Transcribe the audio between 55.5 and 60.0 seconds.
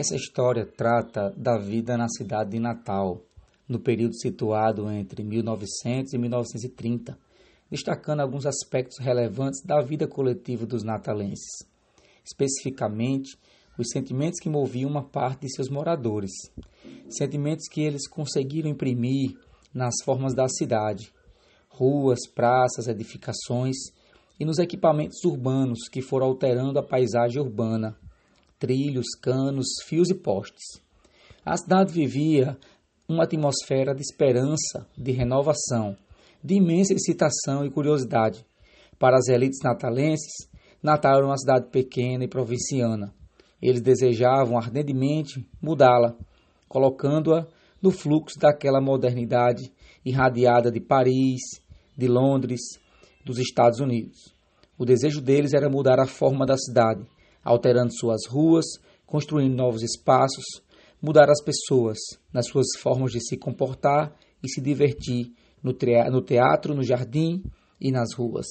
era mudar a forma da cidade, alterando suas ruas, construindo novos